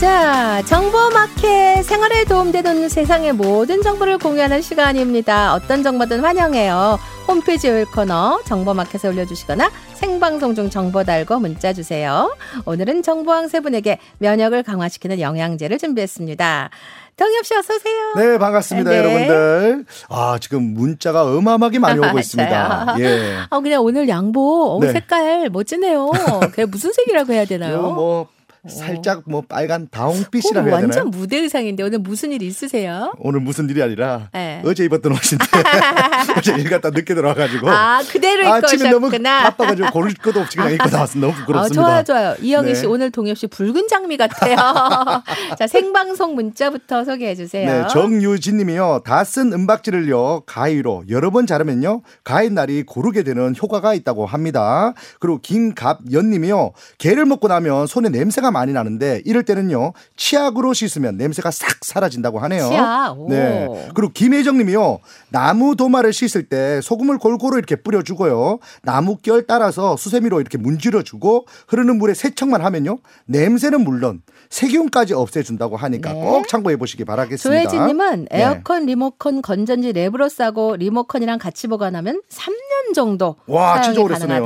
[0.00, 5.52] 자, 정보마켓 생활에 도움되는 세상의 모든 정보를 공유하는 시간입니다.
[5.52, 6.98] 어떤 정보든 환영해요.
[7.28, 12.34] 홈페이지 올 코너 정보마켓에 올려주시거나 생방송 중 정보 달고 문자 주세요.
[12.64, 16.70] 오늘은 정보왕 세 분에게 면역을 강화시키는 영양제를 준비했습니다.
[17.18, 18.14] 정엽 씨 어서 오세요.
[18.16, 18.96] 네, 반갑습니다, 네.
[18.96, 19.84] 여러분들.
[20.08, 22.96] 아, 지금 문자가 어마어마하게 많이 오고 있습니다.
[23.00, 23.36] 예.
[23.50, 24.92] 아, 그냥 오늘 양복 네.
[24.92, 26.10] 색깔 멋지네요.
[26.40, 27.82] 그게 무슨 색이라고 해야 되나요?
[27.82, 28.28] 뭐
[28.68, 31.04] 살짝 뭐 빨간 다홍빛이라 해야 완전 되나요?
[31.06, 33.12] 무대 의상인데 오늘 무슨 일 있으세요?
[33.18, 34.60] 오늘 무슨 일이 아니라 네.
[34.66, 35.44] 어제 입었던 옷인데
[36.36, 40.72] 어제 일 갔다 늦게 들어와가지고 아 그대로 입고 아침에 너무 바빠가지고 고를 것도 없이 그냥
[40.74, 41.82] 입고 나왔어 너무 부끄럽습니다.
[41.82, 42.86] 아, 좋아요 좋아요 이영희 씨 네.
[42.88, 44.56] 오늘 동엽 씨 붉은 장미 같아요.
[45.58, 47.66] 자 생방송 문자부터 소개해 주세요.
[47.66, 54.26] 네 정유진님이요 다 쓴 은박지를요 가위로 여러 번 자르면요 가위 날이 고르게 되는 효과가 있다고
[54.26, 54.92] 합니다.
[55.20, 61.84] 그리고 김갑연님이요 게를 먹고 나면 손에 냄새가 많이 나는데 이럴 때는요 치약으로 씻으면 냄새가 싹
[61.84, 62.68] 사라진다고 하네요.
[62.68, 63.18] 치약.
[63.18, 63.28] 오.
[63.28, 63.88] 네.
[63.94, 64.98] 그리고 김혜정님이요
[65.30, 72.14] 나무 도마를 씻을 때 소금을 골고루 이렇게 뿌려주고요 나무결 따라서 수세미로 이렇게 문질러주고 흐르는 물에
[72.14, 76.20] 세척만 하면요 냄새는 물론 세균까지 없애준다고 하니까 네.
[76.20, 77.70] 꼭 참고해 보시기 바라겠습니다.
[77.70, 78.40] 조혜진님은 네.
[78.40, 84.42] 에어컨 리모컨 건전지 랩으로 싸고 리모컨이랑 같이 보관하면 3년 정도 와 진짜 오래 쓰네요.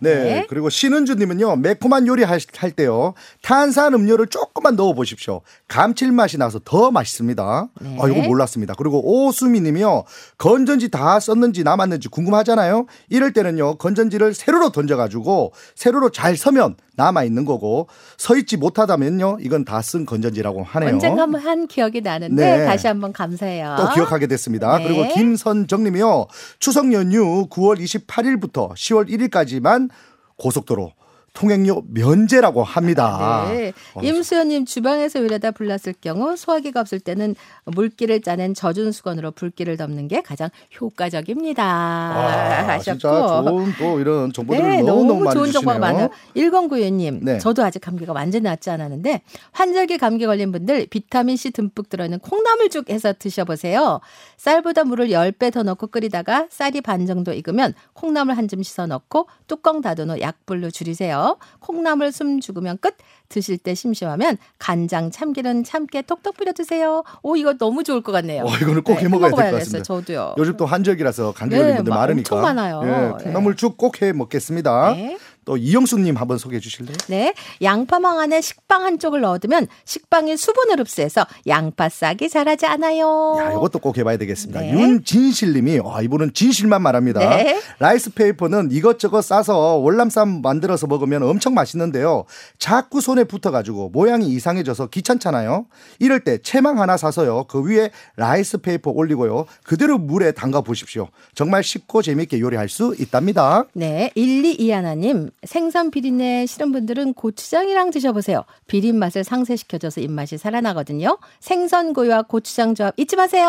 [0.00, 0.14] 네.
[0.14, 0.46] 네.
[0.48, 5.40] 그리고 신은주님은요 매콤한 요리 할, 할 때요 탄산 음료를 조금만 넣어 보십시오.
[5.68, 7.68] 감칠맛이 나서 더 맛있습니다.
[7.80, 7.98] 네.
[8.00, 8.74] 아 이거 몰랐습니다.
[8.74, 10.04] 그리고 오수미 님이요
[10.36, 12.86] 건전지 다 썼는지 남았는지 궁금하잖아요.
[13.08, 19.38] 이럴 때는요 건전지를 세로로 던져 가지고 세로로 잘 서면 남아 있는 거고 서 있지 못하다면요
[19.40, 20.90] 이건 다 쓴 건전지라고 하네요.
[20.90, 22.66] 언젠가 한 기억이 나는데 네.
[22.66, 23.76] 다시 한번 감사해요.
[23.78, 24.76] 또 기억하게 됐습니다.
[24.78, 24.84] 네.
[24.84, 26.26] 그리고 김선정 님이요
[26.58, 29.88] 추석 연휴 9월 28일부터 10월 1일까지만
[30.36, 30.92] 고속도로
[31.42, 33.46] 통행료 면제라고 합니다.
[33.48, 33.72] 네.
[33.94, 40.08] 어, 임수연님 주방에서 일하다 불났을 경우 소화기가 없을 때는 물기를 짜낸 젖은 수건으로 불길을 덮는
[40.08, 40.48] 게 가장
[40.80, 41.62] 효과적입니다.
[41.64, 42.98] 아, 하셨고.
[42.98, 46.08] 진짜 좋은 또 이런 정보들을 네, 너무, 너무 좋은 정보가 많아요.
[46.34, 47.38] 1096님, 네.
[47.38, 49.22] 저도 아직 감기가 완전히 낫지 않았는데
[49.52, 54.00] 환절기 감기 걸린 분들 비타민 C 듬뿍 들어있는 콩나물죽 해서 드셔보세요.
[54.38, 59.28] 쌀보다 물을 10배 더 넣고 끓이다가 쌀이 반 정도 익으면 콩나물 한 줌 씻어 넣고
[59.46, 61.27] 뚜껑 닫은 후 약불로 줄이세요.
[61.60, 62.94] 콩나물 숨 죽으면 끝.
[63.28, 67.04] 드실 때 심심하면 간장, 참기름, 참깨 톡톡 뿌려 드세요.
[67.22, 68.44] 오 이거 너무 좋을 것 같네요.
[68.44, 69.82] 어, 이거는 꼭 네, 해 먹어야 될 것 같습니다.
[69.84, 70.34] 저도요.
[70.38, 72.36] 요즘 또 한절기라서 감기 걸린 네, 분들 많으니까.
[72.36, 72.82] 엄청 많아요.
[73.18, 74.94] 네, 콩나물죽 꼭 해 먹겠습니다.
[74.94, 75.18] 네.
[75.48, 76.94] 또 이영수님 한번 소개해 주실래요?
[77.06, 77.32] 네,
[77.62, 83.36] 양파망 안에 식빵 한쪽을 넣어두면 식빵이 수분을 흡수해서 양파 싹이 자라지 않아요.
[83.38, 84.60] 야, 이것도 꼭 해봐야 되겠습니다.
[84.60, 84.72] 네.
[84.72, 87.20] 윤진실님이 아, 이분은 진실만 말합니다.
[87.20, 87.62] 네.
[87.78, 92.26] 라이스 페이퍼는 이것저것 싸서 월남쌈 만들어서 먹으면 엄청 맛있는데요.
[92.58, 95.64] 자꾸 손에 붙어가지고 모양이 이상해져서 귀찮잖아요.
[95.98, 97.44] 이럴 때 채망 하나 사서요.
[97.44, 99.46] 그 위에 라이스 페이퍼 올리고요.
[99.64, 101.08] 그대로 물에 담가 보십시오.
[101.34, 103.64] 정말 쉽고 재미있게 요리할 수 있답니다.
[103.72, 108.44] 네, 122 하나님 생선 비린내 싫은 분들은 고추장이랑 드셔보세요.
[108.66, 111.18] 비린 맛을 상쇄시켜줘서 입맛이 살아나거든요.
[111.40, 113.48] 생선구이와 고추장 조합 잊지 마세요.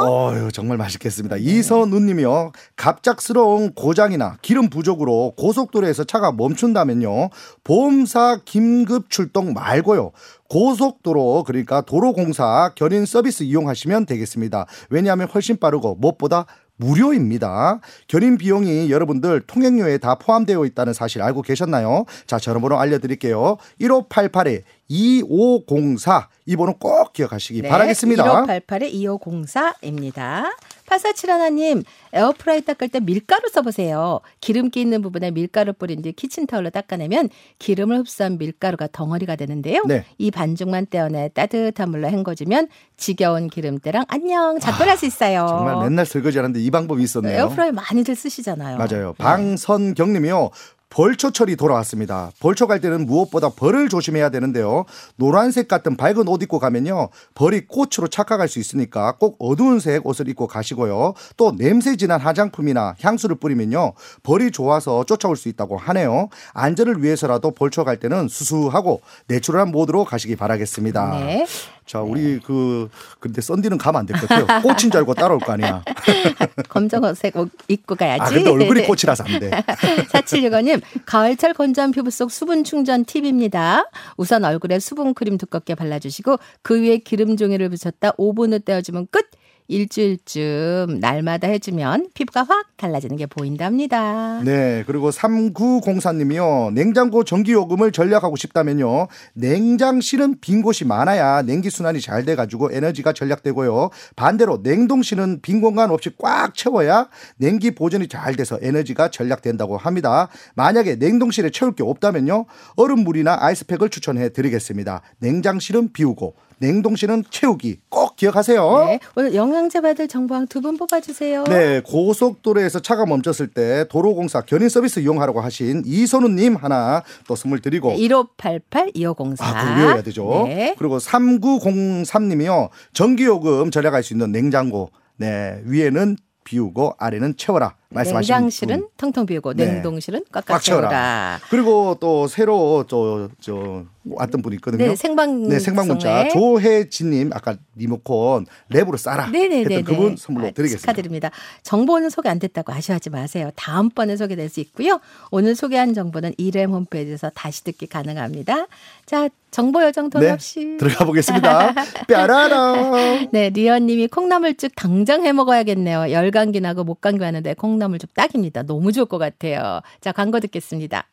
[0.00, 1.36] 어유 정말 맛있겠습니다.
[1.36, 1.42] 네.
[1.42, 2.52] 이선우님이요.
[2.76, 7.30] 갑작스러운 고장이나 기름 부족으로 고속도로에서 차가 멈춘다면요.
[7.64, 10.12] 보험사 긴급 출동 말고요.
[10.48, 14.66] 고속도로 그러니까 도로공사 견인 서비스 이용하시면 되겠습니다.
[14.90, 16.46] 왜냐하면 훨씬 빠르고 무엇보다
[16.80, 17.80] 무료입니다.
[18.08, 22.06] 견인 비용이 여러분들 통행료에 다 포함되어 있다는 사실 알고 계셨나요?
[22.26, 23.58] 자, 전화번호 알려드릴게요.
[23.80, 26.28] 1588에 2504.
[26.46, 28.24] 이 번호 꼭 기억하시기 네, 바라겠습니다.
[28.44, 30.52] 1588에 2504입니다.
[30.86, 34.18] 8471님, 에어프라이 닦을 때 밀가루 써보세요.
[34.40, 37.28] 기름기 있는 부분에 밀가루 뿌린 뒤 키친타올로 닦아내면
[37.60, 39.84] 기름을 흡수한 밀가루가 덩어리가 되는데요.
[39.86, 40.04] 네.
[40.18, 45.46] 이 반죽만 떼어내 따뜻한 물로 헹궈주면 지겨운 기름때랑 안녕 작별할 수 있어요.
[45.48, 47.38] 정말 맨날 설거지 하는데 이 방법이 있었네요.
[47.38, 48.76] 에어프라이 많이들 쓰시잖아요.
[48.76, 49.14] 맞아요.
[49.18, 50.50] 방선경님이요.
[50.90, 52.30] 벌초철이 돌아왔습니다.
[52.40, 54.84] 벌초 갈 때는 무엇보다 벌을 조심해야 되는데요.
[55.16, 57.08] 노란색 같은 밝은 옷 입고 가면요.
[57.34, 61.14] 벌이 꽃으로 착각할 수 있으니까 꼭 어두운 색 옷을 입고 가시고요.
[61.36, 63.92] 또 냄새 진한 화장품이나 향수를 뿌리면요.
[64.24, 66.28] 벌이 좋아서 쫓아올 수 있다고 하네요.
[66.54, 71.20] 안전을 위해서라도 벌초 갈 때는 수수하고 내추럴한 모드로 가시기 바라겠습니다.
[71.20, 71.46] 네.
[71.90, 72.04] 자, 네.
[72.08, 72.88] 우리 그
[73.18, 74.46] 근데 썬디는 가면 안 될 것 같아요.
[74.62, 75.82] 꽃인 줄 알고 따라올 거 아니야.
[76.70, 78.22] 검정색 옷 입고 가야지.
[78.22, 79.50] 아, 근데 얼굴이 꽃이라서 안 돼.
[80.12, 83.90] 4765님, 가을철 건조한 피부 속 수분 충전 팁입니다.
[84.16, 89.28] 우선 얼굴에 수분 크림 두껍게 발라주시고 그 위에 기름 종이를 붙였다 5분 후 떼어주면 끝.
[89.70, 94.40] 일주일쯤 날마다 해주면 피부가 확 달라지는 게 보인답니다.
[94.42, 94.82] 네.
[94.86, 96.72] 그리고 3904님이요.
[96.72, 99.06] 냉장고 전기요금을 절약하고 싶다면요.
[99.34, 103.90] 냉장실은 빈 곳이 많아야 냉기 순환이 잘 돼가지고 에너지가 절약되고요.
[104.16, 110.28] 반대로 냉동실은 빈 공간 없이 꽉 채워야 냉기 보존이 잘 돼서 에너지가 절약된다고 합니다.
[110.56, 112.46] 만약에 냉동실에 채울 게 없다면요.
[112.76, 115.02] 얼음물이나 아이스팩을 추천해 드리겠습니다.
[115.20, 118.84] 냉장실은 비우고 냉동실은 채우기 꼭 기억하세요.
[118.86, 121.44] 네, 오늘 영양제 받을 정보왕 두 분 뽑아주세요.
[121.44, 127.90] 네, 고속도로에서 차가 멈췄을 때 도로공사 견인 서비스 이용하라고 하신 이선우님 하나 또 선물 드리고
[127.90, 129.44] 네, 1588 2504.
[129.46, 130.44] 아, 그거 외워야 되죠.
[130.46, 130.74] 네.
[130.78, 132.68] 그리고 3903님이요.
[132.92, 134.90] 전기요금 절약할 수 있는 냉장고.
[135.16, 137.74] 네, 위에는 비우고 아래는 채워라.
[137.90, 138.88] 말씀하신 냉장실은 분.
[138.96, 139.66] 텅텅 비우고 네.
[139.66, 141.40] 냉동실은 꽉꽉 꽉 채워라.
[141.50, 144.86] 그리고 또 새로 저, 저 왔던 분이 있거든요.
[144.86, 150.48] 네, 생방 네, 생방 문자 조혜진 님 아까 리모컨 랩으로 싸라 네네네 했던 그분 선물로
[150.48, 150.80] 아, 드리겠습니다.
[150.80, 151.30] 축하드립니다.
[151.62, 153.50] 정보는 소개 안 됐다고 아쉬워하지 마세요.
[153.56, 155.00] 다음번에 소개될 수 있고요.
[155.30, 158.66] 오늘 소개한 정보는 이램 홈페이지에서 다시 듣기 가능합니다.
[159.04, 161.74] 자, 정보 요정 돌없이 네, 들어가 보겠습니다.
[162.06, 163.28] 뾰라라.
[163.32, 166.12] 네, 리언 님이 콩나물죽 당장 해 먹어야겠네요.
[166.12, 168.62] 열감기 나고 목 감기 하는데 콩나물죽 딱입니다.
[168.62, 169.80] 너무 좋을 것 같아요.
[170.00, 171.06] 자, 광고 듣겠습니다.